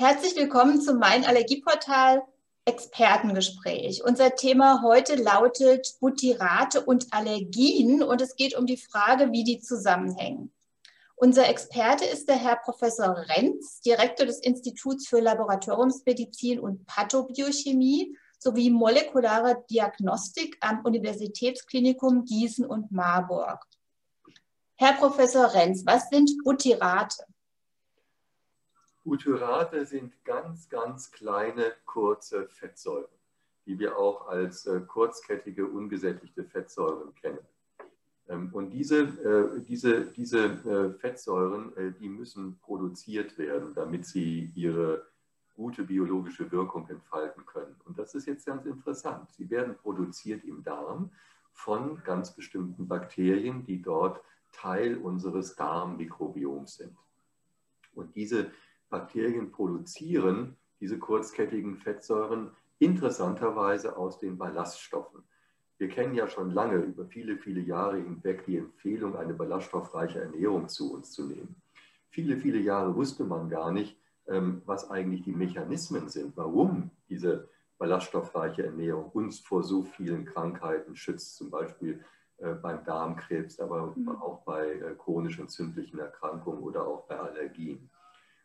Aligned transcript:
Herzlich 0.00 0.34
willkommen 0.34 0.80
zum 0.80 0.98
Mein 0.98 1.26
Allergieportal 1.26 2.22
Expertengespräch. 2.64 4.02
Unser 4.02 4.34
Thema 4.34 4.80
heute 4.82 5.14
lautet 5.14 5.94
Butyrate 6.00 6.80
und 6.80 7.08
Allergien 7.10 8.02
und 8.02 8.22
es 8.22 8.34
geht 8.34 8.56
um 8.56 8.64
die 8.64 8.78
Frage, 8.78 9.30
wie 9.30 9.44
die 9.44 9.60
zusammenhängen. 9.60 10.54
Unser 11.16 11.50
Experte 11.50 12.06
ist 12.06 12.30
der 12.30 12.36
Herr 12.36 12.56
Professor 12.56 13.14
Renz, 13.14 13.82
Direktor 13.82 14.24
des 14.24 14.38
Instituts 14.38 15.06
für 15.06 15.20
Laboratoriumsmedizin 15.20 16.58
und 16.60 16.86
Pathobiochemie 16.86 18.16
sowie 18.38 18.70
molekulare 18.70 19.66
Diagnostik 19.68 20.56
am 20.62 20.82
Universitätsklinikum 20.82 22.24
Gießen 22.24 22.64
und 22.64 22.90
Marburg. 22.90 23.66
Herr 24.76 24.94
Professor 24.94 25.52
Renz, 25.52 25.82
was 25.84 26.08
sind 26.08 26.30
Butyrate? 26.42 27.22
Butyrate 29.10 29.84
sind 29.86 30.24
ganz, 30.24 30.68
ganz 30.68 31.10
kleine, 31.10 31.72
kurze 31.84 32.46
Fettsäuren, 32.46 33.10
die 33.66 33.76
wir 33.76 33.98
auch 33.98 34.28
als 34.28 34.66
äh, 34.66 34.82
kurzkettige, 34.82 35.66
ungesättigte 35.66 36.44
Fettsäuren 36.44 37.12
kennen. 37.16 37.40
Ähm, 38.28 38.50
und 38.52 38.70
diese, 38.70 39.00
äh, 39.00 39.62
diese, 39.62 40.04
diese 40.12 40.44
äh, 40.44 40.92
Fettsäuren, 40.92 41.76
äh, 41.76 41.90
die 41.90 42.08
müssen 42.08 42.60
produziert 42.60 43.36
werden, 43.36 43.74
damit 43.74 44.06
sie 44.06 44.52
ihre 44.54 45.04
gute 45.56 45.82
biologische 45.82 46.52
Wirkung 46.52 46.88
entfalten 46.88 47.44
können. 47.46 47.74
Und 47.86 47.98
das 47.98 48.14
ist 48.14 48.26
jetzt 48.26 48.46
ganz 48.46 48.64
interessant. 48.64 49.28
Sie 49.32 49.50
werden 49.50 49.74
produziert 49.76 50.44
im 50.44 50.62
Darm 50.62 51.10
von 51.52 52.00
ganz 52.04 52.36
bestimmten 52.36 52.86
Bakterien, 52.86 53.64
die 53.64 53.82
dort 53.82 54.22
Teil 54.52 54.98
unseres 54.98 55.56
Darmmikrobioms 55.56 56.76
sind. 56.76 56.96
Und 57.92 58.14
diese 58.14 58.52
Bakterien 58.90 59.50
produzieren 59.50 60.56
diese 60.80 60.98
kurzkettigen 60.98 61.76
Fettsäuren 61.76 62.50
interessanterweise 62.78 63.96
aus 63.96 64.18
den 64.18 64.36
Ballaststoffen. 64.38 65.22
Wir 65.78 65.88
kennen 65.88 66.14
ja 66.14 66.28
schon 66.28 66.50
lange, 66.50 66.76
über 66.76 67.06
viele, 67.06 67.38
viele 67.38 67.60
Jahre 67.60 67.96
hinweg, 67.96 68.44
die 68.44 68.58
Empfehlung, 68.58 69.16
eine 69.16 69.34
ballaststoffreiche 69.34 70.20
Ernährung 70.20 70.68
zu 70.68 70.92
uns 70.92 71.12
zu 71.12 71.24
nehmen. 71.26 71.56
Viele, 72.10 72.36
viele 72.36 72.58
Jahre 72.58 72.94
wusste 72.94 73.24
man 73.24 73.48
gar 73.48 73.70
nicht, 73.70 73.96
ähm, 74.26 74.62
was 74.66 74.90
eigentlich 74.90 75.22
die 75.22 75.32
Mechanismen 75.32 76.08
sind, 76.08 76.36
warum 76.36 76.90
diese 77.08 77.48
ballaststoffreiche 77.78 78.66
Ernährung 78.66 79.10
uns 79.12 79.40
vor 79.40 79.62
so 79.62 79.84
vielen 79.84 80.26
Krankheiten 80.26 80.96
schützt, 80.96 81.36
zum 81.36 81.50
Beispiel 81.50 82.04
äh, 82.38 82.54
beim 82.54 82.84
Darmkrebs, 82.84 83.58
aber 83.60 83.94
mhm. 83.96 84.08
auch 84.08 84.42
bei 84.44 84.72
äh, 84.72 84.94
chronisch 84.96 85.38
entzündlichen 85.38 85.98
Erkrankungen 85.98 86.62
oder 86.62 86.86
auch 86.86 87.06
bei 87.06 87.18
Allergien. 87.18 87.90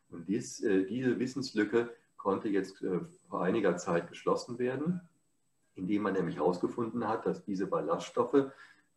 Und 0.10 0.28
dies, 0.28 0.62
äh, 0.64 0.86
diese 0.86 1.20
Wissenslücke 1.20 1.90
konnte 2.18 2.50
jetzt 2.50 2.82
äh, 2.82 3.00
vor 3.30 3.44
einiger 3.44 3.78
Zeit 3.78 4.10
geschlossen 4.10 4.60
werden, 4.60 5.02
indem 5.76 6.04
man 6.04 6.14
nämlich 6.14 6.38
herausgefunden 6.38 7.08
hat, 7.08 7.26
dass 7.26 7.44
diese 7.44 7.68
Ballaststoffe 7.68 8.52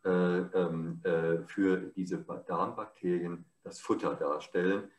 äh, 0.04 0.08
ähm, 0.08 1.00
für 1.46 1.78
diese 1.96 2.24
Darmbakterien 2.46 3.44
das 3.64 3.80
Futter 3.80 4.14
darstellen, 4.14 4.90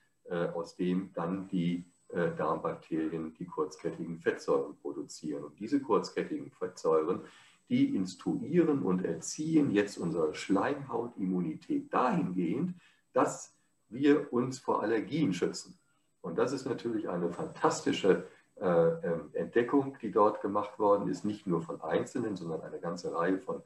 aus 0.54 0.76
dem 0.76 1.12
dann 1.14 1.48
die 1.48 1.86
Darmbakterien 2.10 3.34
die 3.34 3.46
kurzkettigen 3.46 4.20
Fettsäuren 4.20 4.76
produzieren. 4.78 5.44
Und 5.44 5.60
diese 5.60 5.80
kurzkettigen 5.80 6.52
Fettsäuren, 6.52 7.22
die 7.70 7.96
instruieren 7.96 8.84
und 8.84 9.06
erziehen 9.06 9.72
jetzt 9.72 9.98
unsere 9.98 10.36
Schleimhautimmunität 10.36 11.92
dahingehend, 11.92 12.76
dass 13.14 13.56
wir 13.90 14.32
uns 14.34 14.60
vor 14.60 14.84
Allergien 14.84 15.34
schützen. 15.34 15.80
Und 16.22 16.38
das 16.38 16.52
ist 16.52 16.66
natürlich 16.66 17.08
eine 17.10 17.32
fantastische 17.32 18.28
äh, 18.60 18.66
ähm, 18.66 19.30
Entdeckung, 19.34 19.98
die 20.02 20.12
dort 20.12 20.42
gemacht 20.42 20.78
worden 20.80 21.08
ist, 21.08 21.24
nicht 21.24 21.48
nur 21.48 21.62
von 21.62 21.82
Einzelnen, 21.82 22.36
sondern 22.36 22.62
eine 22.62 22.80
ganze 22.80 23.14
Reihe 23.14 23.40
von 23.40 23.62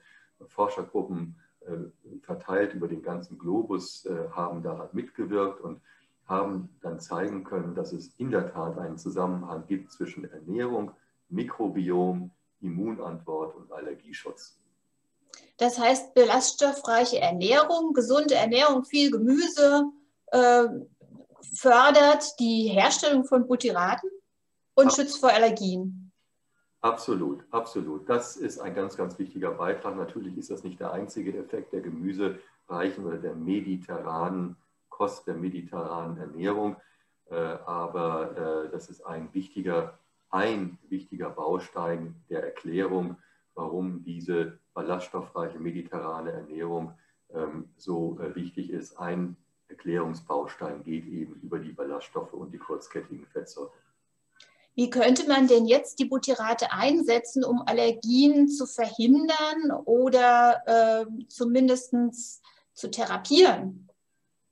Forschergruppen 0.47 1.35
äh, 1.61 2.19
verteilt 2.21 2.73
über 2.73 2.87
den 2.87 3.01
ganzen 3.01 3.39
Globus 3.39 4.05
äh, 4.05 4.29
haben 4.31 4.61
daran 4.61 4.89
mitgewirkt 4.91 5.61
und 5.61 5.81
haben 6.27 6.69
dann 6.81 6.99
zeigen 6.99 7.43
können, 7.43 7.75
dass 7.75 7.91
es 7.91 8.13
in 8.17 8.31
der 8.31 8.53
Tat 8.53 8.77
einen 8.77 8.97
Zusammenhang 8.97 9.65
gibt 9.67 9.91
zwischen 9.91 10.29
Ernährung, 10.29 10.91
Mikrobiom, 11.29 12.31
Immunantwort 12.61 13.55
und 13.55 13.71
Allergieschutz. 13.71 14.59
Das 15.57 15.79
heißt, 15.79 16.13
belaststoffreiche 16.13 17.19
Ernährung, 17.19 17.93
gesunde 17.93 18.35
Ernährung, 18.35 18.85
viel 18.85 19.11
Gemüse, 19.11 19.85
fördert 21.55 22.39
die 22.39 22.69
Herstellung 22.69 23.25
von 23.25 23.47
Butyraten 23.47 24.09
und 24.75 24.87
Absolut. 24.87 25.09
schützt 25.09 25.19
vor 25.19 25.29
Allergien. 25.29 26.11
Absolut, 26.81 27.45
absolut. 27.51 28.09
Das 28.09 28.35
ist 28.35 28.59
ein 28.59 28.75
ganz, 28.75 28.97
ganz 28.97 29.17
wichtiger 29.17 29.51
Beitrag. 29.51 29.95
Natürlich 29.95 30.37
ist 30.37 30.51
das 30.51 30.63
nicht 30.63 30.79
der 30.81 30.91
einzige 30.91 31.37
Effekt 31.37 31.71
der 31.71 31.79
gemüsereichen 31.79 33.05
oder 33.05 33.17
der 33.17 33.35
mediterranen 33.35 34.57
Kost, 34.89 35.25
der 35.25 35.35
mediterranen 35.35 36.17
Ernährung, 36.17 36.75
äh, 37.29 37.35
aber 37.35 38.65
äh, 38.65 38.71
das 38.71 38.89
ist 38.89 39.01
ein 39.05 39.33
wichtiger, 39.33 39.97
ein 40.29 40.77
wichtiger 40.89 41.29
Baustein 41.29 42.15
der 42.29 42.43
Erklärung, 42.43 43.17
warum 43.55 44.03
diese 44.03 44.59
ballaststoffreiche 44.73 45.59
mediterrane 45.59 46.31
Ernährung 46.31 46.93
ähm, 47.33 47.69
so 47.77 48.19
äh, 48.19 48.35
wichtig 48.35 48.69
ist. 48.69 48.97
Ein 48.99 49.37
Erklärungsbaustein 49.73 50.83
geht 50.83 51.05
eben 51.07 51.33
über 51.41 51.59
die 51.59 51.71
Ballaststoffe 51.71 52.33
und 52.33 52.51
die 52.51 52.57
kurzkettigen 52.57 53.25
Fettsäuren. 53.27 53.71
Wie 54.75 54.89
könnte 54.89 55.27
man 55.27 55.47
denn 55.47 55.65
jetzt 55.65 55.99
die 55.99 56.05
Butyrate 56.05 56.71
einsetzen, 56.71 57.43
um 57.43 57.61
Allergien 57.65 58.47
zu 58.47 58.65
verhindern 58.65 59.71
oder 59.85 60.61
äh, 60.65 61.05
zumindest 61.27 61.93
zu 62.73 62.89
therapieren? 62.89 63.89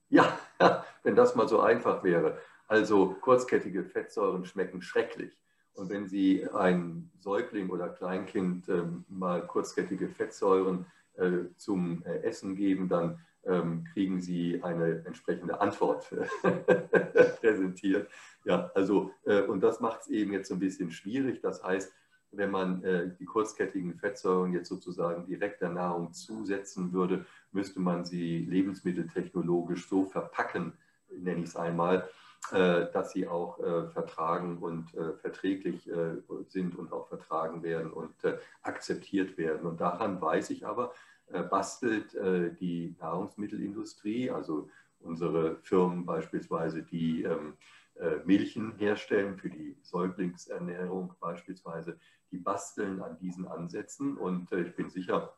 Ja, 0.10 0.38
wenn 1.04 1.16
das 1.16 1.36
mal 1.36 1.48
so 1.48 1.60
einfach 1.62 2.04
wäre. 2.04 2.38
Also 2.68 3.16
kurzkettige 3.22 3.84
Fettsäuren 3.84 4.46
schmecken 4.46 4.82
schrecklich. 4.82 5.38
Und 5.74 5.90
wenn 5.90 6.08
Sie 6.08 6.48
ein 6.54 7.10
Säugling 7.20 7.70
oder 7.70 7.90
Kleinkind 7.90 8.70
äh, 8.70 8.84
mal 9.08 9.46
kurzkettige 9.48 10.10
Fettsäuren 10.10 10.86
äh, 11.16 11.54
zum 11.58 12.04
äh, 12.06 12.20
Essen 12.24 12.56
geben, 12.56 12.90
dann 12.90 13.20
ähm, 13.46 13.86
kriegen 13.94 14.22
Sie 14.22 14.62
eine 14.64 15.04
entsprechende 15.06 15.60
Antwort 15.60 16.08
präsentiert. 17.40 18.10
Ja, 18.44 18.72
also, 18.76 19.12
äh, 19.26 19.42
und 19.42 19.62
das 19.62 19.80
macht 19.80 20.02
es 20.02 20.08
eben 20.08 20.34
jetzt 20.34 20.50
so 20.50 20.56
ein 20.56 20.60
bisschen 20.60 20.92
schwierig. 20.92 21.42
Das 21.42 21.64
heißt, 21.64 21.92
wenn 22.32 22.52
man 22.52 22.84
äh, 22.84 23.10
die 23.20 23.26
kurzkettigen 23.26 23.96
Fettsäuren 23.96 24.54
jetzt 24.54 24.70
sozusagen 24.70 25.26
direkt 25.26 25.62
der 25.62 25.70
Nahrung 25.70 26.14
zusetzen 26.14 26.94
würde, 26.94 27.26
müsste 27.52 27.80
man 27.80 28.06
sie 28.06 28.46
lebensmitteltechnologisch 28.46 29.88
so 29.88 30.06
verpacken, 30.06 30.74
nenne 31.10 31.42
ich 31.42 31.50
es 31.50 31.56
einmal, 31.58 32.10
äh, 32.52 32.86
dass 32.92 33.12
sie 33.12 33.28
auch 33.28 33.60
äh, 33.60 33.88
vertragen 33.90 34.60
und 34.60 34.94
äh, 34.96 35.14
verträglich 35.14 35.90
äh, 35.92 36.16
sind 36.48 36.78
und 36.78 36.94
auch 36.94 37.08
vertragen 37.10 37.64
werden 37.64 37.92
und 37.92 38.16
akzeptiert 38.62 39.38
werden. 39.38 39.68
Und 39.68 39.82
daran 39.82 40.22
weiß 40.22 40.52
ich 40.52 40.66
aber, 40.66 40.86
äh, 40.86 41.11
bastelt 41.40 42.14
äh, 42.16 42.54
die 42.56 42.96
Nahrungsmittelindustrie, 43.00 44.30
also 44.30 44.70
unsere 45.00 45.58
Firmen 45.62 46.06
beispielsweise, 46.06 46.84
die 46.84 47.24
ähm, 47.24 47.54
äh, 47.96 48.18
Milchen 48.26 48.74
herstellen 48.78 49.38
für 49.38 49.50
die 49.50 49.78
Säuglingsernährung 49.82 51.14
beispielsweise, 51.20 52.00
die 52.32 52.38
basteln 52.38 53.02
an 53.02 53.18
diesen 53.20 53.48
Ansätzen 53.48 54.18
und 54.18 54.52
ich 54.54 54.76
bin 54.76 54.90
sicher, 54.90 55.34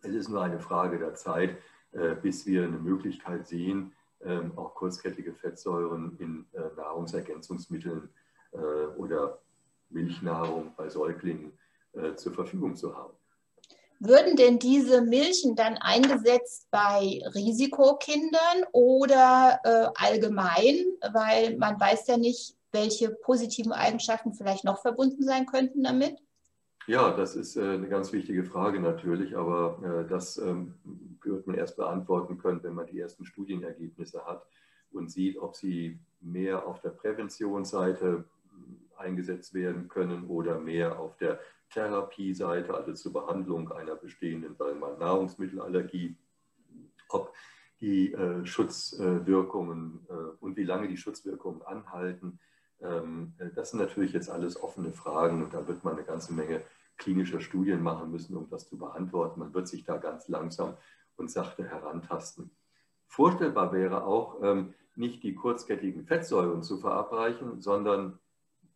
es 0.00 0.14
ist 0.14 0.28
nur 0.28 0.42
eine 0.42 0.60
Frage 0.60 0.98
der 0.98 1.14
Zeit, 1.14 1.58
bis 2.22 2.46
wir 2.46 2.64
eine 2.64 2.78
Möglichkeit 2.78 3.46
sehen, 3.46 3.92
ähm, 4.22 4.52
auch 4.56 4.74
kurzkettige 4.74 5.34
Fettsäuren 5.34 6.16
in 6.18 6.46
Nahrungsergänzungsmitteln 6.76 8.08
oder 8.96 9.38
Milchnahrung 9.90 10.72
bei 10.76 10.88
Säuglingen 10.88 11.52
zur 12.16 12.32
Verfügung 12.32 12.74
zu 12.74 12.96
haben. 12.96 13.12
Würden 14.00 14.36
denn 14.36 14.58
diese 14.58 15.02
Milchen 15.02 15.56
dann 15.56 15.76
eingesetzt 15.78 16.68
bei 16.70 17.22
Risikokindern 17.34 18.64
oder 18.72 19.60
äh, 19.64 20.02
allgemein? 20.02 20.84
Weil 21.12 21.56
man 21.56 21.78
weiß 21.78 22.06
ja 22.08 22.16
nicht, 22.16 22.56
welche 22.72 23.10
positiven 23.10 23.72
Eigenschaften 23.72 24.34
vielleicht 24.34 24.64
noch 24.64 24.82
verbunden 24.82 25.22
sein 25.22 25.46
könnten 25.46 25.82
damit. 25.82 26.18
Ja, 26.86 27.16
das 27.16 27.34
ist 27.34 27.56
äh, 27.56 27.62
eine 27.62 27.88
ganz 27.88 28.12
wichtige 28.12 28.44
Frage 28.44 28.78
natürlich, 28.78 29.36
aber 29.36 29.78
äh, 29.82 30.08
das 30.08 30.36
ähm, 30.36 30.74
wird 31.22 31.46
man 31.46 31.56
erst 31.56 31.76
beantworten 31.76 32.36
können, 32.36 32.62
wenn 32.62 32.74
man 32.74 32.86
die 32.86 33.00
ersten 33.00 33.24
Studienergebnisse 33.24 34.26
hat 34.26 34.46
und 34.90 35.10
sieht, 35.10 35.38
ob 35.38 35.56
sie 35.56 35.98
mehr 36.20 36.66
auf 36.66 36.80
der 36.82 36.90
Präventionsseite 36.90 38.24
eingesetzt 38.96 39.54
werden 39.54 39.88
können 39.88 40.26
oder 40.26 40.58
mehr 40.58 40.98
auf 40.98 41.16
der 41.16 41.40
Therapieseite, 41.70 42.74
also 42.74 42.92
zur 42.92 43.12
Behandlung 43.12 43.72
einer 43.72 43.96
bestehenden 43.96 44.54
sagen 44.56 44.80
wir 44.80 44.88
mal, 44.88 44.98
Nahrungsmittelallergie, 44.98 46.16
ob 47.08 47.34
die 47.80 48.12
äh, 48.12 48.44
Schutzwirkungen 48.46 50.06
äh, 50.08 50.12
und 50.40 50.56
wie 50.56 50.64
lange 50.64 50.88
die 50.88 50.96
Schutzwirkungen 50.96 51.62
anhalten, 51.62 52.38
Ähm, 52.80 53.34
das 53.54 53.70
sind 53.70 53.80
natürlich 53.80 54.12
jetzt 54.12 54.28
alles 54.28 54.60
offene 54.60 54.92
Fragen 54.92 55.42
und 55.42 55.54
da 55.54 55.66
wird 55.66 55.84
man 55.84 55.94
eine 55.94 56.04
ganze 56.04 56.34
Menge 56.34 56.60
klinischer 56.96 57.40
Studien 57.40 57.82
machen 57.82 58.10
müssen, 58.10 58.36
um 58.36 58.48
das 58.50 58.68
zu 58.68 58.76
beantworten. 58.76 59.40
Man 59.40 59.54
wird 59.54 59.68
sich 59.68 59.84
da 59.84 59.96
ganz 59.96 60.28
langsam 60.28 60.76
und 61.16 61.30
sachte 61.30 61.64
herantasten. 61.64 62.50
Vorstellbar 63.06 63.72
wäre 63.72 64.04
auch, 64.04 64.42
ähm, 64.42 64.74
nicht 64.96 65.22
die 65.22 65.34
kurzkettigen 65.34 66.04
Fettsäuren 66.04 66.62
zu 66.62 66.78
verabreichen, 66.78 67.60
sondern 67.60 68.18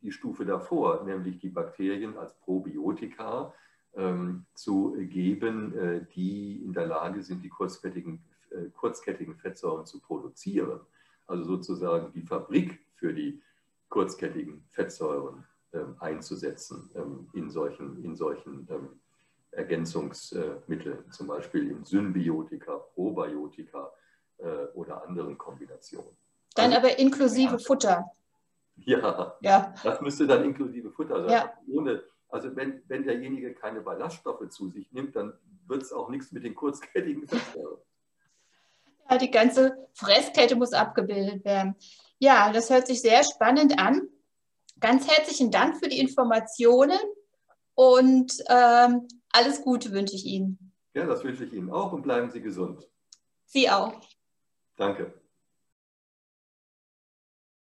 die 0.03 0.13
Stufe 0.13 0.45
davor, 0.45 1.05
nämlich 1.05 1.39
die 1.39 1.49
Bakterien 1.49 2.17
als 2.17 2.35
Probiotika 2.35 3.53
ähm, 3.95 4.47
zu 4.55 4.93
geben, 4.99 5.77
äh, 5.77 6.07
die 6.15 6.63
in 6.65 6.73
der 6.73 6.87
Lage 6.87 7.23
sind, 7.23 7.43
die 7.43 7.49
kurzkettigen, 7.49 8.23
äh, 8.51 8.71
kurzkettigen 8.77 9.37
Fettsäuren 9.37 9.87
zu 9.87 10.01
produzieren. 10.01 10.81
Also 11.27 11.45
sozusagen 11.45 12.13
die 12.13 12.23
Fabrik 12.23 12.79
für 12.95 13.13
die 13.13 13.43
kurzkettigen 13.89 14.65
Fettsäuren 14.71 15.45
ähm, 15.73 15.97
einzusetzen 15.99 16.91
ähm, 16.95 17.29
in 17.35 17.51
solchen, 17.51 18.03
in 18.03 18.17
solchen 18.17 18.67
ähm, 18.71 19.01
Ergänzungsmitteln, 19.51 21.11
zum 21.11 21.27
Beispiel 21.27 21.71
in 21.71 21.85
Symbiotika, 21.85 22.79
Probiotika 22.95 23.93
äh, 24.39 24.67
oder 24.75 25.07
anderen 25.07 25.37
Kombinationen. 25.37 26.17
Dann 26.55 26.73
also, 26.73 26.79
aber 26.79 26.99
inklusive 26.99 27.53
ja. 27.53 27.59
Futter. 27.59 28.05
Ja, 28.85 29.37
ja, 29.41 29.75
das 29.83 30.01
müsste 30.01 30.27
dann 30.27 30.45
inklusive 30.45 30.91
Futter 30.91 31.23
sein. 31.23 31.31
Ja. 31.31 31.53
Ohne, 31.71 32.03
also 32.29 32.55
wenn, 32.57 32.83
wenn 32.89 33.05
derjenige 33.05 33.55
keine 33.55 33.81
Ballaststoffe 33.81 34.49
zu 34.49 34.69
sich 34.71 34.91
nimmt, 34.93 35.17
dann 35.17 35.35
wird 35.67 35.83
es 35.83 35.93
auch 35.93 36.09
nichts 36.09 36.33
mit 36.33 36.45
den 36.45 36.55
kurzkettigen 36.55 37.27
Fettsäuren. 37.27 37.81
Ja, 39.11 39.19
die 39.19 39.31
ganze 39.31 39.89
Fresskette 39.95 40.57
muss 40.57 40.73
abgebildet 40.73 41.45
werden. 41.45 41.77
Ja, 42.19 42.53
das 42.53 42.71
hört 42.71 42.87
sich 42.87 43.01
sehr 43.01 43.25
spannend 43.25 43.79
an. 43.79 44.09
Ganz 44.81 45.09
herzlichen 45.09 45.51
Dank 45.51 45.77
für 45.79 45.89
die 45.89 45.99
Informationen 45.99 46.99
und 47.75 48.33
ähm, 48.49 49.09
alles 49.31 49.63
Gute 49.63 49.93
wünsche 49.93 50.15
ich 50.15 50.25
Ihnen. 50.25 50.73
Ja, 50.95 51.07
das 51.07 51.25
wünsche 51.25 51.45
ich 51.45 51.53
Ihnen 51.53 51.71
auch 51.71 51.93
und 51.93 52.03
bleiben 52.03 52.31
Sie 52.31 52.41
gesund. 52.41 52.89
Sie 53.45 53.69
auch. 53.71 53.95
Danke. 54.77 55.18